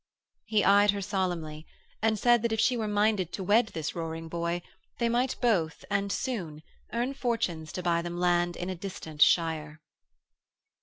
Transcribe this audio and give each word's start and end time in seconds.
He 0.45 0.63
eyed 0.63 0.89
her 0.89 1.01
solemnly 1.03 1.67
and 2.01 2.17
said 2.17 2.41
that 2.41 2.51
if 2.51 2.59
she 2.59 2.75
were 2.75 2.87
minded 2.87 3.31
to 3.33 3.43
wed 3.43 3.67
this 3.67 3.93
roaring 3.93 4.29
boy 4.29 4.63
they 4.97 5.09
might 5.09 5.39
both, 5.41 5.85
and 5.91 6.11
soon, 6.11 6.63
earn 6.91 7.13
fortunes 7.13 7.71
to 7.73 7.83
buy 7.83 8.01
them 8.01 8.17
land 8.19 8.55
in 8.55 8.71
a 8.71 8.75
distant 8.75 9.21
shire. 9.21 9.79